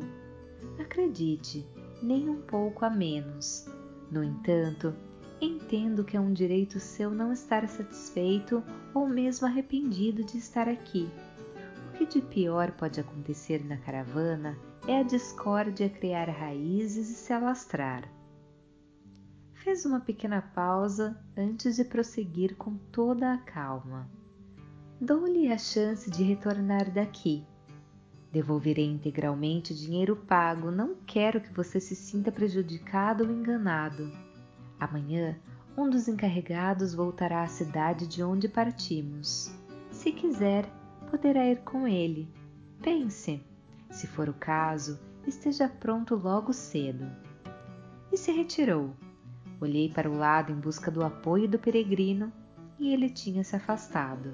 Acredite, 0.80 1.66
nem 2.04 2.30
um 2.30 2.42
pouco 2.42 2.86
a 2.86 2.90
menos. 2.90 3.66
No 4.12 4.24
entanto, 4.24 4.94
entendo 5.42 6.04
que 6.04 6.16
é 6.16 6.20
um 6.20 6.34
direito 6.34 6.80
seu 6.80 7.10
não 7.10 7.34
estar 7.34 7.68
satisfeito 7.68 8.62
ou 8.94 9.08
mesmo 9.08 9.48
arrependido 9.48 10.24
de 10.24 10.38
estar 10.38 10.68
aqui. 10.68 11.10
O 11.90 11.98
que 11.98 12.06
de 12.06 12.22
pior 12.22 12.72
pode 12.72 13.00
acontecer 13.00 13.64
na 13.66 13.78
caravana 13.78 14.58
é 14.88 15.00
a 15.00 15.04
discórdia 15.04 15.90
criar 15.90 16.30
raízes 16.30 17.10
e 17.10 17.14
se 17.14 17.32
alastrar. 17.34 18.10
Fez 19.54 19.86
uma 19.86 20.00
pequena 20.00 20.42
pausa 20.42 21.16
antes 21.38 21.76
de 21.76 21.84
prosseguir 21.84 22.56
com 22.56 22.78
toda 22.92 23.34
a 23.34 23.38
calma. 23.38 24.10
Dou-lhe 25.00 25.52
a 25.52 25.58
chance 25.58 26.10
de 26.10 26.24
retornar 26.24 26.92
daqui. 26.92 27.46
Devolverei 28.32 28.86
integralmente 28.86 29.74
o 29.74 29.76
dinheiro 29.76 30.16
pago, 30.16 30.72
não 30.72 30.96
quero 31.06 31.42
que 31.42 31.54
você 31.54 31.80
se 31.80 31.96
sinta 31.96 32.32
prejudicado 32.32 33.24
ou 33.24 33.32
enganado. 33.32 34.12
Amanhã, 34.80 35.38
um 35.78 35.90
dos 35.90 36.08
encarregados 36.08 36.94
voltará 36.94 37.44
à 37.44 37.48
cidade 37.48 38.06
de 38.08 38.24
onde 38.24 38.48
partimos. 38.48 39.52
Se 39.90 40.12
quiser, 40.12 40.66
poderá 41.10 41.48
ir 41.48 41.60
com 41.60 41.88
ele. 41.88 42.28
Pense. 42.82 43.42
Se 43.90 44.08
for 44.08 44.30
o 44.30 44.34
caso, 44.34 45.00
esteja 45.26 45.68
pronto 45.68 46.16
logo 46.16 46.54
cedo. 46.54 47.06
E 48.12 48.18
se 48.18 48.32
retirou. 48.32 48.92
Olhei 49.60 49.90
para 49.90 50.10
o 50.10 50.18
lado 50.18 50.52
em 50.52 50.56
busca 50.56 50.90
do 50.90 51.04
apoio 51.04 51.48
do 51.48 51.60
peregrino 51.60 52.32
e 52.80 52.94
ele 52.94 53.10
tinha 53.10 53.44
se 53.44 53.56
afastado. 53.56 54.34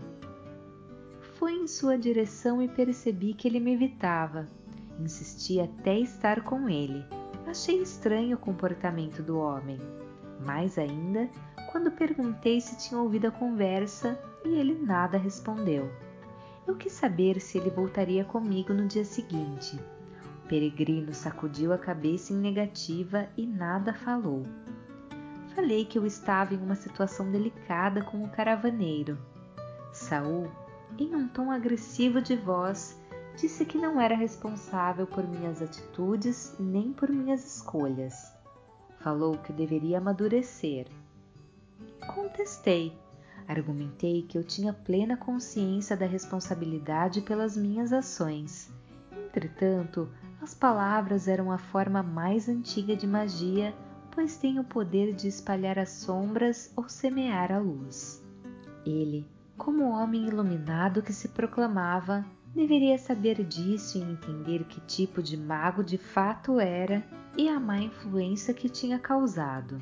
Fui 1.38 1.54
em 1.54 1.68
sua 1.68 1.98
direção 1.98 2.62
e 2.62 2.68
percebi 2.68 3.34
que 3.34 3.48
ele 3.48 3.60
me 3.60 3.74
evitava. 3.74 4.48
Insisti 5.00 5.60
até 5.60 6.00
estar 6.00 6.44
com 6.44 6.68
ele. 6.68 7.06
Achei 7.46 7.82
estranho 7.82 8.38
o 8.38 8.40
comportamento 8.40 9.22
do 9.22 9.38
homem. 9.38 9.80
Mais 10.40 10.78
ainda, 10.78 11.30
quando 11.72 11.92
perguntei 11.92 12.62
se 12.62 12.78
tinha 12.78 13.00
ouvido 13.00 13.28
a 13.28 13.32
conversa 13.32 14.20
e 14.46 14.50
ele 14.50 14.74
nada 14.74 15.18
respondeu. 15.18 15.90
Eu 16.66 16.76
quis 16.76 16.94
saber 16.94 17.40
se 17.40 17.58
ele 17.58 17.70
voltaria 17.70 18.26
comigo 18.26 18.74
no 18.74 18.88
dia 18.88 19.06
seguinte. 19.06 19.80
O 20.44 20.48
peregrino 20.48 21.14
sacudiu 21.14 21.74
a 21.74 21.78
cabeça 21.78 22.34
em 22.34 22.38
negativa 22.38 23.28
e 23.38 23.46
nada 23.46 23.94
falou. 23.94 24.44
Falei 25.56 25.86
que 25.86 25.98
eu 25.98 26.06
estava 26.06 26.54
em 26.54 26.58
uma 26.58 26.76
situação 26.76 27.32
delicada 27.32 28.04
com 28.04 28.24
o 28.24 28.30
caravaneiro. 28.30 29.18
Saul, 29.92 30.52
em 31.00 31.16
um 31.16 31.28
tom 31.28 31.52
agressivo 31.52 32.22
de 32.22 32.36
voz, 32.36 33.00
disse 33.36 33.66
que 33.66 33.78
não 33.78 34.00
era 34.00 34.16
responsável 34.16 35.08
por 35.08 35.28
minhas 35.28 35.62
atitudes 35.62 36.56
nem 36.60 36.94
por 36.94 37.10
minhas 37.10 37.46
escolhas. 37.46 38.37
Falou 39.00 39.38
que 39.38 39.54
deveria 39.54 39.98
amadurecer. 40.00 40.88
Contestei 42.14 42.98
Argumentei 43.48 44.24
que 44.24 44.38
eu 44.38 44.44
tinha 44.44 44.74
plena 44.74 45.16
consciência 45.16 45.96
da 45.96 46.06
responsabilidade 46.06 47.22
pelas 47.22 47.56
minhas 47.56 47.94
ações. 47.94 48.70
Entretanto, 49.14 50.10
as 50.42 50.54
palavras 50.54 51.30
eram 51.30 51.50
a 51.50 51.58
forma 51.58 52.04
mais 52.04 52.50
antiga 52.50 52.94
de 52.94 53.08
magia, 53.08 53.74
pois 54.12 54.36
têm 54.36 54.60
o 54.60 54.66
poder 54.66 55.14
de 55.14 55.30
espalhar 55.30 55.80
as 55.80 55.92
sombras 55.92 56.74
ou 56.76 56.90
semear 56.90 57.50
a 57.50 57.58
luz. 57.58 58.22
Ele, 58.86 59.26
como 59.58 59.92
homem 59.92 60.28
iluminado 60.28 61.02
que 61.02 61.14
se 61.14 61.30
proclamava, 61.30 62.26
deveria 62.58 62.98
saber 62.98 63.44
disso 63.44 64.00
e 64.00 64.02
entender 64.02 64.64
que 64.64 64.82
tipo 64.82 65.22
de 65.22 65.38
mago 65.38 65.84
de 65.84 65.96
fato 65.96 66.60
era 66.60 67.04
e 67.38 67.48
a 67.48 67.60
má 67.60 67.78
influência 67.78 68.52
que 68.52 68.68
tinha 68.68 68.98
causado. 68.98 69.80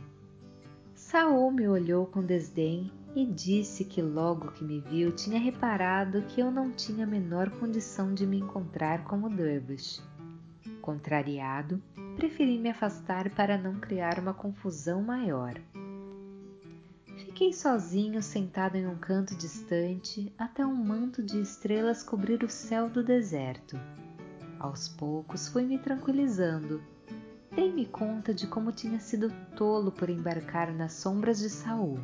Saul 0.94 1.52
me 1.52 1.70
olhou 1.70 2.06
com 2.06 2.22
desdém 2.22 2.92
e 3.16 3.26
disse 3.26 3.86
que 3.86 4.02
logo 4.02 4.52
que 4.52 4.66
me 4.66 4.82
viu 4.82 5.14
tinha 5.14 5.40
reparado 5.40 6.24
que 6.24 6.42
eu 6.42 6.52
não 6.52 6.70
tinha 6.70 7.06
a 7.06 7.10
menor 7.10 7.50
condição 7.50 8.14
de 8.14 8.28
me 8.28 8.40
encontrar 8.40 9.06
com 9.06 9.22
o 9.24 9.30
Dervish. 9.30 10.04
Contrariado, 10.82 11.82
preferi 12.18 12.60
me 12.60 12.70
afastar 12.70 13.30
para 13.30 13.58
não 13.58 13.76
criar 13.76 14.20
uma 14.20 14.34
confusão 14.34 15.02
maior. 15.02 15.54
Fiquei 17.36 17.52
sozinho 17.52 18.24
sentado 18.24 18.78
em 18.78 18.88
um 18.88 18.96
canto 18.96 19.36
distante 19.36 20.34
até 20.38 20.66
um 20.66 20.74
manto 20.74 21.22
de 21.22 21.42
estrelas 21.42 22.02
cobrir 22.02 22.42
o 22.46 22.50
céu 22.50 22.90
do 22.90 23.04
deserto. 23.04 23.78
Aos 24.58 24.88
poucos 24.88 25.50
fui 25.50 25.66
me 25.66 25.78
tranquilizando. 25.78 26.82
Dei-me 27.54 27.88
conta 27.88 28.34
de 28.34 28.48
como 28.48 28.72
tinha 28.72 29.02
sido 29.02 29.30
tolo 29.54 29.92
por 29.92 30.10
embarcar 30.10 30.74
nas 30.74 30.94
sombras 30.94 31.40
de 31.40 31.50
Saul. 31.50 32.00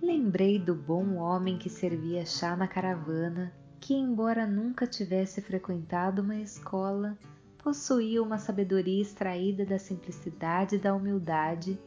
Lembrei 0.00 0.58
do 0.58 0.74
bom 0.74 1.16
homem 1.16 1.58
que 1.58 1.68
servia 1.68 2.24
chá 2.24 2.56
na 2.56 2.66
caravana, 2.66 3.52
que, 3.78 3.92
embora 3.92 4.46
nunca 4.46 4.86
tivesse 4.86 5.42
frequentado 5.42 6.22
uma 6.22 6.36
escola, 6.36 7.18
possuía 7.58 8.22
uma 8.22 8.38
sabedoria 8.38 9.02
extraída 9.02 9.66
da 9.66 9.78
simplicidade 9.78 10.76
e 10.76 10.78
da 10.78 10.94
humildade 10.94 11.78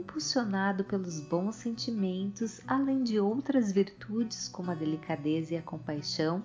impulsionado 0.00 0.82
pelos 0.82 1.20
bons 1.20 1.56
sentimentos, 1.56 2.60
além 2.66 3.02
de 3.04 3.20
outras 3.20 3.70
virtudes 3.70 4.48
como 4.48 4.70
a 4.70 4.74
delicadeza 4.74 5.54
e 5.54 5.56
a 5.56 5.62
compaixão, 5.62 6.42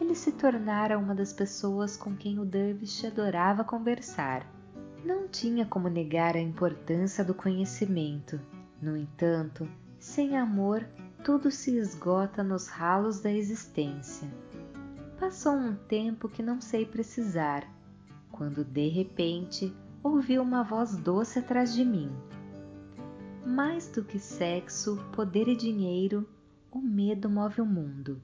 ele 0.00 0.14
se 0.14 0.32
tornara 0.32 0.98
uma 0.98 1.14
das 1.14 1.32
pessoas 1.32 1.96
com 1.96 2.14
quem 2.14 2.38
o 2.38 2.44
Dervish 2.44 3.04
adorava 3.04 3.64
conversar. 3.64 4.46
Não 5.04 5.28
tinha 5.28 5.64
como 5.66 5.88
negar 5.88 6.36
a 6.36 6.40
importância 6.40 7.24
do 7.24 7.34
conhecimento. 7.34 8.40
No 8.80 8.96
entanto, 8.96 9.68
sem 9.98 10.36
amor, 10.36 10.86
tudo 11.24 11.50
se 11.50 11.76
esgota 11.76 12.42
nos 12.42 12.68
ralos 12.68 13.20
da 13.20 13.30
existência. 13.30 14.28
Passou 15.18 15.52
um 15.52 15.74
tempo 15.74 16.28
que 16.28 16.42
não 16.42 16.60
sei 16.60 16.86
precisar, 16.86 17.66
quando 18.32 18.64
de 18.64 18.88
repente 18.88 19.74
ouvi 20.02 20.38
uma 20.38 20.62
voz 20.62 20.96
doce 20.96 21.38
atrás 21.38 21.74
de 21.74 21.84
mim. 21.84 22.10
Mais 23.50 23.88
do 23.88 24.04
que 24.04 24.16
sexo, 24.16 24.96
poder 25.12 25.48
e 25.48 25.56
dinheiro, 25.56 26.24
o 26.70 26.80
medo 26.80 27.28
move 27.28 27.60
o 27.60 27.66
mundo. 27.66 28.22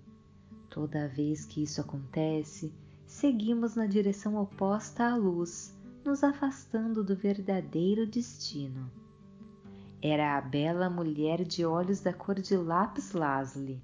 Toda 0.71 1.09
vez 1.09 1.45
que 1.45 1.65
isso 1.65 1.81
acontece, 1.81 2.73
seguimos 3.05 3.75
na 3.75 3.87
direção 3.87 4.37
oposta 4.37 5.05
à 5.05 5.17
luz, 5.17 5.77
nos 6.05 6.23
afastando 6.23 7.03
do 7.03 7.17
verdadeiro 7.17 8.07
destino. 8.07 8.89
Era 10.01 10.39
a 10.39 10.41
bela 10.41 10.89
mulher 10.89 11.43
de 11.43 11.67
olhos 11.67 11.99
da 11.99 12.13
cor 12.13 12.37
de 12.37 12.57
lápis 12.57 13.11
lazuli. 13.11 13.83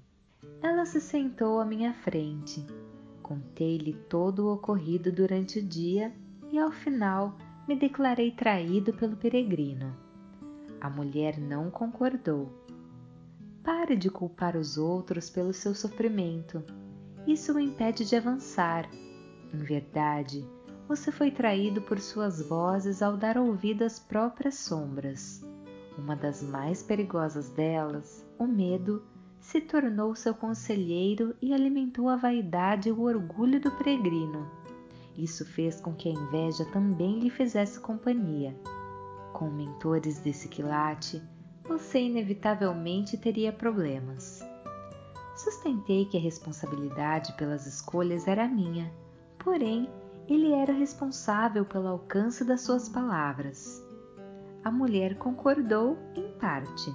Ela 0.61 0.85
se 0.85 1.01
sentou 1.01 1.59
à 1.59 1.65
minha 1.65 1.93
frente. 1.93 2.65
Contei-lhe 3.21 3.93
todo 4.07 4.45
o 4.45 4.53
ocorrido 4.53 5.11
durante 5.11 5.59
o 5.59 5.63
dia 5.63 6.13
e 6.53 6.57
ao 6.57 6.71
final 6.71 7.35
me 7.67 7.75
declarei 7.75 8.31
traído 8.31 8.93
pelo 8.93 9.17
peregrino. 9.17 10.02
A 10.83 10.89
mulher 10.89 11.39
não 11.39 11.71
concordou. 11.71 12.51
Pare 13.63 13.95
de 13.95 14.09
culpar 14.09 14.57
os 14.57 14.77
outros 14.77 15.29
pelo 15.29 15.53
seu 15.53 15.73
sofrimento. 15.73 16.61
Isso 17.25 17.53
o 17.53 17.59
impede 17.59 18.03
de 18.03 18.17
avançar. 18.17 18.89
Em 19.53 19.59
verdade, 19.59 20.45
você 20.85 21.09
foi 21.09 21.31
traído 21.31 21.81
por 21.81 22.01
suas 22.01 22.41
vozes 22.41 23.01
ao 23.01 23.15
dar 23.15 23.37
ouvido 23.37 23.85
às 23.85 23.97
próprias 23.97 24.55
sombras. 24.55 25.41
Uma 25.97 26.17
das 26.17 26.43
mais 26.43 26.83
perigosas 26.83 27.47
delas, 27.51 28.27
o 28.37 28.45
medo, 28.45 29.01
se 29.39 29.61
tornou 29.61 30.13
seu 30.13 30.35
conselheiro 30.35 31.33
e 31.41 31.53
alimentou 31.53 32.09
a 32.09 32.17
vaidade 32.17 32.89
e 32.89 32.91
o 32.91 33.03
orgulho 33.03 33.61
do 33.61 33.71
peregrino. 33.71 34.51
Isso 35.17 35.45
fez 35.45 35.79
com 35.79 35.93
que 35.93 36.09
a 36.09 36.11
inveja 36.11 36.65
também 36.73 37.19
lhe 37.19 37.29
fizesse 37.29 37.79
companhia 37.79 38.53
com 39.33 39.49
mentores 39.49 40.19
desse 40.19 40.47
quilate, 40.47 41.21
você 41.67 41.99
inevitavelmente 42.01 43.17
teria 43.17 43.51
problemas. 43.51 44.45
Sustentei 45.35 46.05
que 46.05 46.15
a 46.15 46.21
responsabilidade 46.21 47.33
pelas 47.33 47.65
escolhas 47.65 48.27
era 48.27 48.47
minha, 48.47 48.93
porém 49.39 49.89
ele 50.29 50.53
era 50.53 50.71
responsável 50.71 51.65
pelo 51.65 51.87
alcance 51.87 52.45
das 52.45 52.61
suas 52.61 52.87
palavras. 52.87 53.83
A 54.63 54.71
mulher 54.71 55.17
concordou 55.17 55.97
em 56.15 56.31
parte. 56.37 56.93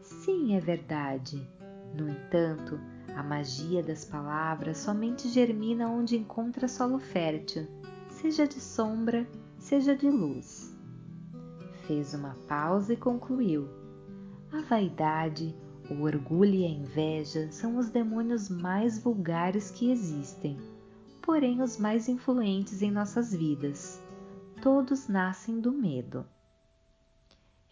Sim, 0.00 0.54
é 0.54 0.60
verdade. 0.60 1.46
No 1.92 2.08
entanto, 2.08 2.80
a 3.14 3.22
magia 3.22 3.82
das 3.82 4.04
palavras 4.04 4.78
somente 4.78 5.28
germina 5.28 5.88
onde 5.88 6.16
encontra 6.16 6.68
solo 6.68 6.98
fértil, 6.98 7.66
seja 8.08 8.46
de 8.46 8.60
sombra, 8.60 9.26
seja 9.58 9.94
de 9.94 10.08
luz 10.08 10.65
fez 11.86 12.14
uma 12.14 12.34
pausa 12.48 12.92
e 12.92 12.96
concluiu: 12.96 13.68
A 14.52 14.60
vaidade, 14.62 15.54
o 15.90 16.02
orgulho 16.02 16.54
e 16.54 16.64
a 16.64 16.68
inveja 16.68 17.50
são 17.50 17.76
os 17.76 17.88
demônios 17.88 18.48
mais 18.48 18.98
vulgares 18.98 19.70
que 19.70 19.90
existem, 19.90 20.58
porém 21.22 21.62
os 21.62 21.78
mais 21.78 22.08
influentes 22.08 22.82
em 22.82 22.90
nossas 22.90 23.32
vidas. 23.32 24.02
Todos 24.62 25.08
nascem 25.08 25.60
do 25.60 25.72
medo. 25.72 26.26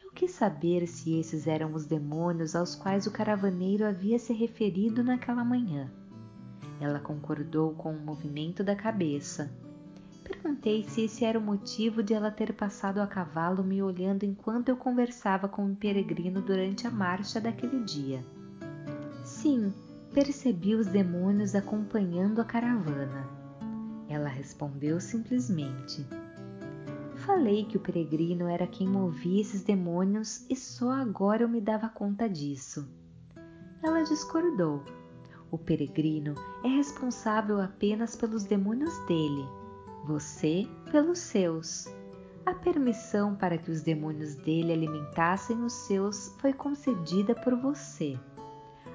Eu 0.03 0.13
quis 0.13 0.31
saber 0.31 0.87
se 0.87 1.19
esses 1.19 1.47
eram 1.47 1.75
os 1.75 1.87
demônios 1.87 2.55
aos 2.55 2.75
quais 2.77 3.07
o 3.07 3.11
caravaneiro 3.11 3.85
havia 3.85 4.19
se 4.19 4.33
referido 4.33 5.03
naquela 5.03 5.45
manhã. 5.45 5.91
Ela 6.81 7.01
concordou 7.01 7.75
com 7.75 7.93
o 7.93 8.01
movimento 8.01 8.63
da 8.63 8.77
cabeça 8.77 9.51
Perguntei 10.45 10.85
se 10.85 11.07
esse 11.07 11.25
era 11.25 11.39
o 11.39 11.43
motivo 11.43 12.03
de 12.03 12.13
ela 12.13 12.31
ter 12.31 12.53
passado 12.53 12.99
a 12.99 13.07
cavalo 13.07 13.65
me 13.65 13.83
olhando 13.83 14.25
enquanto 14.25 14.69
eu 14.69 14.77
conversava 14.77 15.49
com 15.49 15.65
o 15.65 15.75
peregrino 15.75 16.43
durante 16.43 16.87
a 16.87 16.91
marcha 16.91 17.41
daquele 17.41 17.83
dia. 17.83 18.23
Sim, 19.25 19.73
percebi 20.13 20.75
os 20.75 20.87
demônios 20.87 21.55
acompanhando 21.55 22.43
a 22.43 22.45
caravana. 22.45 23.27
Ela 24.07 24.29
respondeu 24.29 25.01
simplesmente. 25.01 26.07
Falei 27.17 27.65
que 27.65 27.79
o 27.79 27.81
peregrino 27.81 28.47
era 28.47 28.67
quem 28.67 28.87
movia 28.87 29.41
esses 29.41 29.63
demônios 29.63 30.45
e 30.51 30.55
só 30.55 30.91
agora 30.91 31.45
eu 31.45 31.49
me 31.49 31.63
dava 31.63 31.89
conta 31.89 32.29
disso. 32.29 32.87
Ela 33.83 34.03
discordou. 34.03 34.85
O 35.51 35.57
peregrino 35.57 36.35
é 36.63 36.69
responsável 36.69 37.63
apenas 37.63 38.15
pelos 38.15 38.45
demônios 38.45 38.95
dele 39.07 39.64
você 40.07 40.69
pelos 40.91 41.19
seus. 41.19 41.87
A 42.45 42.53
permissão 42.55 43.35
para 43.35 43.57
que 43.57 43.71
os 43.71 43.81
demônios 43.81 44.35
dele 44.35 44.73
alimentassem 44.73 45.63
os 45.63 45.73
seus 45.73 46.29
foi 46.39 46.53
concedida 46.53 47.35
por 47.35 47.57
você. 47.57 48.19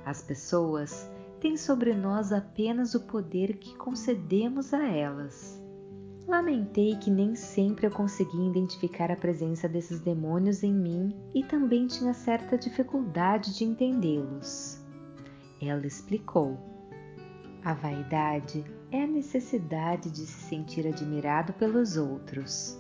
As 0.06 0.22
pessoas 0.22 1.10
têm 1.39 1.58
sobre 1.58 1.95
nós 1.95 2.32
apenas 2.32 2.93
o 2.93 3.02
poder 3.02 3.58
que 3.58 3.76
concedemos 3.76 4.74
a 4.74 4.88
elas. 4.88 5.60
Lamentei 6.28 6.95
que 6.98 7.10
nem 7.10 7.34
sempre 7.34 7.88
eu 7.88 7.91
conseguia 7.91 8.48
identificar 8.48 9.10
a 9.10 9.15
presença 9.15 9.67
desses 9.67 10.00
demônios 10.00 10.62
em 10.62 10.74
mim 10.74 11.15
e 11.34 11.43
também 11.43 11.88
tinha 11.88 12.13
certa 12.13 12.56
dificuldade 12.56 13.58
de 13.58 13.63
entendê-los. 13.63 14.80
Ela 15.60 15.88
explicou: 15.88 16.56
A 17.65 17.74
vaidade 17.74 18.63
é 18.91 19.04
a 19.04 19.08
necessidade 19.08 20.10
de 20.10 20.25
se 20.25 20.49
sentir 20.49 20.88
admirado 20.88 21.54
pelos 21.54 21.95
outros. 21.95 22.75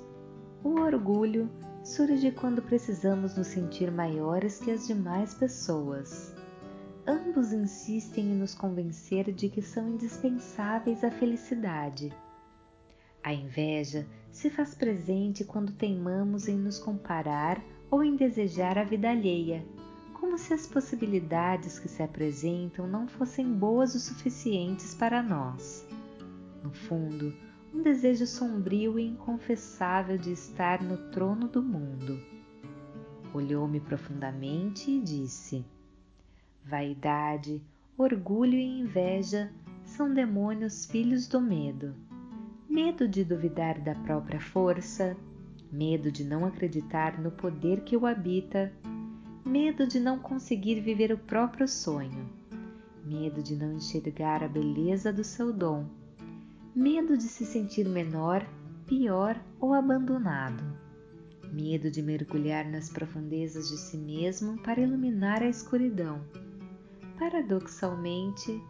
O 0.63 0.79
orgulho 0.79 1.49
surge 1.83 2.31
quando 2.31 2.63
precisamos 2.63 3.37
nos 3.37 3.47
sentir 3.47 3.91
maiores 3.91 4.59
que 4.59 4.71
as 4.71 4.87
demais 4.87 5.35
pessoas. 5.35 6.33
Ambos 7.05 7.53
insistem 7.53 8.25
em 8.25 8.35
nos 8.35 8.55
convencer 8.55 9.31
de 9.31 9.49
que 9.49 9.61
são 9.61 9.87
indispensáveis 9.89 11.03
à 11.03 11.11
felicidade. 11.11 12.11
A 13.23 13.31
inveja 13.31 14.07
se 14.31 14.49
faz 14.49 14.73
presente 14.73 15.43
quando 15.43 15.73
teimamos 15.73 16.47
em 16.47 16.57
nos 16.57 16.79
comparar 16.79 17.63
ou 17.91 18.03
em 18.03 18.15
desejar 18.15 18.77
a 18.79 18.83
vida 18.83 19.09
alheia, 19.11 19.63
como 20.13 20.37
se 20.37 20.53
as 20.53 20.65
possibilidades 20.65 21.77
que 21.77 21.87
se 21.87 22.01
apresentam 22.01 22.87
não 22.87 23.07
fossem 23.07 23.53
boas 23.53 23.93
o 23.95 23.99
suficientes 23.99 24.93
para 24.93 25.21
nós 25.21 25.88
no 26.69 26.75
fundo, 26.75 27.33
um 27.73 27.81
desejo 27.81 28.27
sombrio 28.27 28.99
e 28.99 29.07
inconfessável 29.07 30.19
de 30.19 30.31
estar 30.31 30.83
no 30.83 30.97
trono 31.09 31.47
do 31.47 31.63
mundo. 31.63 32.19
Olhou-me 33.33 33.79
profundamente 33.79 34.91
e 34.91 35.01
disse: 35.01 35.65
Vaidade, 36.63 37.59
orgulho 37.97 38.53
e 38.53 38.81
inveja 38.81 39.51
são 39.83 40.13
demônios 40.13 40.85
filhos 40.85 41.27
do 41.27 41.41
medo. 41.41 41.95
Medo 42.69 43.07
de 43.07 43.23
duvidar 43.23 43.81
da 43.81 43.95
própria 43.95 44.39
força, 44.39 45.17
medo 45.71 46.11
de 46.11 46.23
não 46.23 46.45
acreditar 46.45 47.19
no 47.19 47.31
poder 47.31 47.81
que 47.81 47.97
o 47.97 48.05
habita, 48.05 48.71
medo 49.43 49.87
de 49.87 49.99
não 49.99 50.19
conseguir 50.19 50.81
viver 50.81 51.11
o 51.11 51.17
próprio 51.17 51.67
sonho, 51.67 52.29
medo 53.03 53.41
de 53.41 53.55
não 53.55 53.73
enxergar 53.73 54.43
a 54.43 54.47
beleza 54.47 55.11
do 55.11 55.23
seu 55.23 55.51
dom 55.51 55.98
medo 56.75 57.17
de 57.17 57.23
se 57.23 57.45
sentir 57.45 57.87
menor, 57.87 58.45
pior, 58.85 59.39
o 59.59 59.73
abandonado. 59.73 60.63
Medo 61.51 61.89
de 61.89 62.01
mergulhar 62.01 62.65
nas 62.69 62.89
profundezas 62.89 63.69
de 63.69 63.77
si 63.77 63.97
mesmo 63.97 64.61
para 64.61 64.79
iluminar 64.79 65.41
a 65.41 65.47
escuridão. 65.47 66.23
Paradoxalmente, 67.17 68.61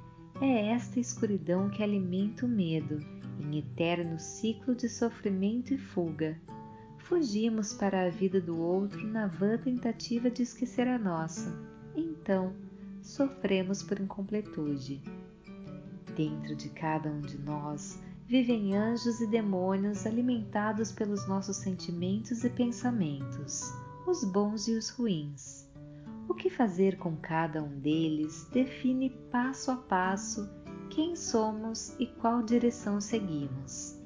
é 0.41 0.69
esta 0.69 0.99
escuridão 0.99 1.69
que 1.69 1.83
alimenta 1.83 2.45
o 2.45 2.49
medo, 2.49 2.99
em 3.39 3.59
eterno 3.59 4.17
ciclo 4.17 4.73
de 4.73 4.87
sofrimento 4.87 5.73
e 5.73 5.77
fuga. 5.77 6.39
Fugimos 6.99 7.73
para 7.73 8.05
a 8.05 8.09
vida 8.09 8.39
do 8.39 8.57
outro 8.57 9.05
na 9.05 9.27
vã 9.27 9.57
tentativa 9.57 10.29
de 10.29 10.43
esquecer 10.43 10.87
a 10.87 10.97
nossa. 10.97 11.53
Então, 11.95 12.53
sofremos 13.01 13.83
por 13.83 13.99
incompletude. 13.99 15.01
Dentro 16.19 16.53
de 16.53 16.67
cada 16.67 17.09
um 17.09 17.21
de 17.21 17.37
nós 17.37 17.97
vivem 18.27 18.75
anjos 18.75 19.21
e 19.21 19.27
demônios 19.27 20.05
alimentados 20.05 20.91
pelos 20.91 21.25
nossos 21.29 21.55
sentimentos 21.55 22.43
e 22.43 22.49
pensamentos, 22.49 23.71
os 24.05 24.25
bons 24.25 24.67
e 24.67 24.73
os 24.73 24.89
ruins. 24.89 25.65
O 26.27 26.33
que 26.33 26.49
fazer 26.49 26.97
com 26.97 27.15
cada 27.15 27.63
um 27.63 27.79
deles 27.79 28.45
define 28.51 29.11
passo 29.31 29.71
a 29.71 29.77
passo 29.77 30.49
quem 30.89 31.15
somos 31.15 31.95
e 31.97 32.05
qual 32.05 32.43
direção 32.43 32.99
seguimos. 32.99 33.97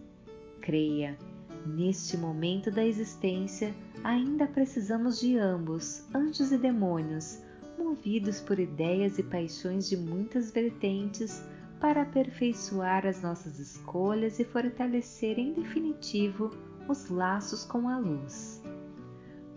Creia, 0.62 1.18
neste 1.66 2.16
momento 2.16 2.70
da 2.70 2.86
existência 2.86 3.74
ainda 4.04 4.46
precisamos 4.46 5.20
de 5.20 5.36
ambos, 5.40 6.06
anjos 6.14 6.52
e 6.52 6.60
demônios, 6.60 7.42
movidos 7.76 8.40
por 8.40 8.60
ideias 8.60 9.18
e 9.18 9.24
paixões 9.24 9.90
de 9.90 9.98
muitas 9.98 10.52
vertentes 10.52 11.44
para 11.84 12.04
aperfeiçoar 12.04 13.06
as 13.06 13.22
nossas 13.22 13.60
escolhas 13.60 14.40
e 14.40 14.46
fortalecer 14.46 15.38
em 15.38 15.52
definitivo 15.52 16.50
os 16.88 17.10
laços 17.10 17.66
com 17.66 17.90
a 17.90 17.98
luz. 17.98 18.64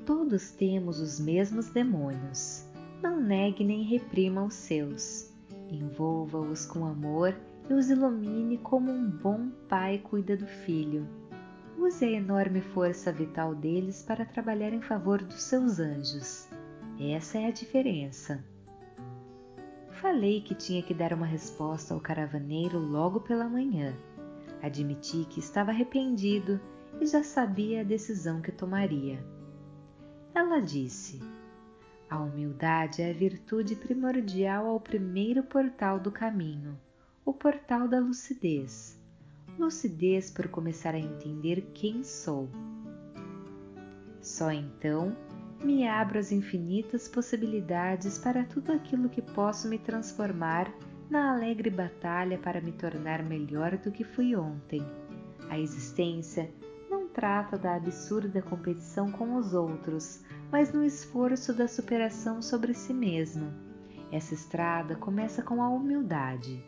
Todos 0.05 0.51
temos 0.51 0.99
os 0.99 1.21
mesmos 1.21 1.69
demônios. 1.69 2.67
Não 3.01 3.21
negue 3.21 3.63
nem 3.63 3.85
reprima 3.85 4.45
os 4.45 4.55
seus. 4.55 5.33
Envolva-os 5.71 6.67
com 6.67 6.85
amor 6.85 7.33
e 7.71 7.73
os 7.73 7.91
ilumine 7.91 8.59
como 8.59 8.91
um 8.91 9.09
bom 9.09 9.49
pai 9.69 9.99
cuida 9.99 10.37
do 10.37 10.49
filho. 10.49 11.07
Use 11.79 12.05
a 12.05 12.11
enorme 12.11 12.61
força 12.61 13.13
vital 13.13 13.55
deles 13.55 14.03
para 14.03 14.27
trabalhar 14.27 14.73
em 14.73 14.83
favor 14.83 15.23
dos 15.23 15.45
seus 15.45 15.79
anjos. 15.79 16.49
Essa 16.99 17.39
é 17.39 17.47
a 17.47 17.53
diferença. 17.53 18.45
Falei 20.01 20.43
que 20.43 20.55
tinha 20.55 20.83
que 20.83 20.93
dar 20.93 21.15
uma 21.15 21.25
resposta 21.25 21.95
ao 21.95 22.01
caravaneiro 22.01 22.79
logo 22.79 23.21
pela 23.21 23.49
manhã. 23.49 23.97
Admiti 24.63 25.25
que 25.25 25.41
estava 25.41 25.71
arrependido 25.71 26.61
e 27.01 27.07
já 27.07 27.23
sabia 27.23 27.81
a 27.81 27.85
decisão 27.85 28.43
que 28.43 28.53
tomaria. 28.53 29.19
Ela 30.35 30.61
disse: 30.61 31.23
A 32.11 32.19
humildade 32.19 33.01
é 33.01 33.11
a 33.11 33.15
virtude 33.15 33.75
primordial 33.75 34.67
ao 34.67 34.79
primeiro 34.79 35.43
portal 35.43 35.99
do 35.99 36.13
caminho, 36.13 36.79
o 37.25 37.33
portal 37.33 37.89
da 37.89 37.99
lucidez. 37.99 39.01
Lucidez 39.59 40.31
por 40.31 40.49
começar 40.49 40.95
a 40.95 40.99
entender 40.99 41.71
quem 41.73 42.05
sou. 42.05 42.51
Só 44.21 44.53
então 44.53 45.17
me 45.63 45.87
abro 45.87 46.19
às 46.19 46.33
infinitas 46.33 47.09
possibilidades 47.09 48.19
para 48.19 48.45
tudo 48.45 48.73
aquilo 48.73 49.09
que 49.09 49.23
posso 49.23 49.69
me 49.69 49.79
transformar 49.79 50.73
na 51.09 51.33
alegre 51.33 51.71
batalha 51.71 52.39
para 52.39 52.61
me 52.61 52.73
tornar 52.73 53.23
melhor 53.23 53.77
do 53.79 53.91
que 53.91 54.05
fui 54.05 54.35
ontem. 54.35 54.85
A 55.49 55.59
existência 55.59 56.51
não 56.91 57.09
trata 57.09 57.57
da 57.57 57.77
absurda 57.77 58.43
competição 58.43 59.11
com 59.11 59.37
os 59.37 59.55
outros, 59.55 60.23
mas 60.51 60.73
no 60.73 60.85
esforço 60.85 61.53
da 61.53 61.69
superação 61.69 62.43
sobre 62.43 62.75
si 62.75 62.93
mesmo. 62.93 63.53
Essa 64.11 64.35
estrada 64.35 64.95
começa 64.97 65.43
com 65.43 65.63
a 65.63 65.69
humildade. 65.69 66.63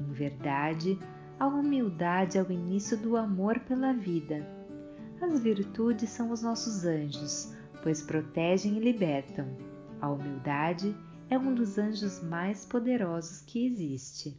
Em 0.00 0.12
verdade, 0.12 0.98
a 1.38 1.46
humildade 1.46 2.38
é 2.38 2.42
o 2.42 2.52
início 2.52 2.96
do 2.96 3.16
amor 3.16 3.58
pela 3.60 3.92
vida. 3.92 4.46
As 5.20 5.40
virtudes 5.40 6.10
são 6.10 6.30
os 6.30 6.42
nossos 6.42 6.84
anjos, 6.84 7.54
pois 7.82 8.00
protegem 8.00 8.76
e 8.76 8.80
libertam. 8.80 9.46
A 10.00 10.08
humildade 10.08 10.96
é 11.28 11.38
um 11.38 11.54
dos 11.54 11.78
anjos 11.78 12.22
mais 12.22 12.64
poderosos 12.64 13.40
que 13.42 13.66
existe. 13.66 14.36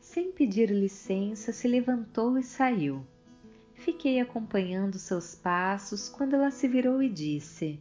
Sem 0.00 0.32
pedir 0.32 0.70
licença, 0.70 1.52
se 1.52 1.68
levantou 1.68 2.38
e 2.38 2.42
saiu. 2.42 3.06
Fiquei 3.74 4.18
acompanhando 4.20 4.98
seus 4.98 5.34
passos 5.34 6.08
quando 6.08 6.34
ela 6.34 6.50
se 6.50 6.66
virou 6.66 7.02
e 7.02 7.08
disse: 7.08 7.78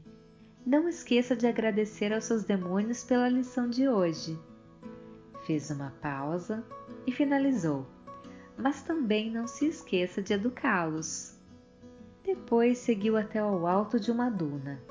Não 0.66 0.90
esqueça 0.90 1.36
de 1.36 1.48
agradecer 1.48 2.12
aos 2.12 2.26
seus 2.26 2.44
demônios 2.44 3.04
pela 3.04 3.30
lição 3.30 3.70
de 3.70 3.88
hoje. 3.88 4.38
Fez 5.46 5.72
uma 5.72 5.92
pausa 6.02 6.66
e 7.08 7.12
finalizou: 7.12 7.88
Mas 8.58 8.84
também 8.84 9.32
não 9.32 9.48
se 9.48 9.68
esqueça 9.68 10.22
de 10.22 10.34
educá-los. 10.34 11.35
Depois 12.26 12.80
seguiu 12.80 13.18
até 13.18 13.38
ao 13.38 13.68
alto 13.68 14.00
de 14.00 14.12
uma 14.12 14.32
duna. 14.32 14.82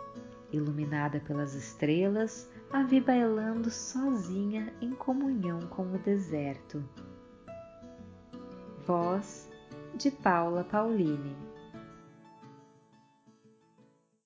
Iluminada 0.52 1.18
pelas 1.18 1.54
estrelas, 1.54 2.48
a 2.72 2.84
vi 2.84 3.00
bailando 3.00 3.70
sozinha 3.70 4.72
em 4.80 4.92
comunhão 4.92 5.58
com 5.62 5.82
o 5.82 5.98
deserto. 5.98 6.84
Voz 8.86 9.50
de 9.96 10.12
Paula 10.12 10.62
Pauline 10.62 11.53